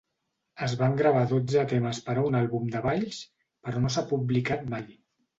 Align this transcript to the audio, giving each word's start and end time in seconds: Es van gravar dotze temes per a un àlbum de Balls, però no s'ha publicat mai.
Es 0.67 0.71
van 0.77 0.93
gravar 1.01 1.25
dotze 1.31 1.65
temes 1.73 1.99
per 2.07 2.15
a 2.21 2.23
un 2.29 2.37
àlbum 2.39 2.65
de 2.75 2.81
Balls, 2.85 3.19
però 3.67 3.83
no 3.83 3.91
s'ha 3.97 4.05
publicat 4.15 4.65
mai. 4.73 4.89